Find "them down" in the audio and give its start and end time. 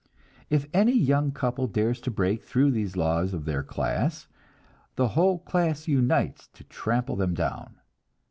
7.15-7.75